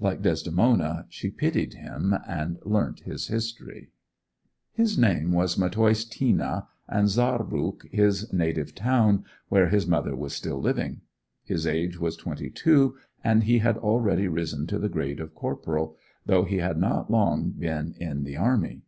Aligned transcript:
Like 0.00 0.22
Desdemona, 0.22 1.04
she 1.10 1.28
pitied 1.30 1.74
him, 1.74 2.14
and 2.26 2.56
learnt 2.64 3.00
his 3.00 3.28
history. 3.28 3.90
His 4.72 4.96
name 4.96 5.32
was 5.32 5.56
Matthäus 5.56 6.08
Tina, 6.08 6.66
and 6.88 7.08
Saarbrück 7.08 7.86
his 7.92 8.32
native 8.32 8.74
town, 8.74 9.26
where 9.50 9.68
his 9.68 9.86
mother 9.86 10.16
was 10.16 10.32
still 10.32 10.58
living. 10.62 11.02
His 11.44 11.66
age 11.66 12.00
was 12.00 12.16
twenty 12.16 12.48
two, 12.48 12.96
and 13.22 13.44
he 13.44 13.58
had 13.58 13.76
already 13.76 14.28
risen 14.28 14.66
to 14.68 14.78
the 14.78 14.88
grade 14.88 15.20
of 15.20 15.34
corporal, 15.34 15.98
though 16.24 16.44
he 16.44 16.56
had 16.56 16.78
not 16.78 17.10
long 17.10 17.50
been 17.50 17.92
in 18.00 18.24
the 18.24 18.38
army. 18.38 18.80